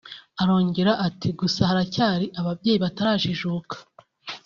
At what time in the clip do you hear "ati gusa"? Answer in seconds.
1.07-1.61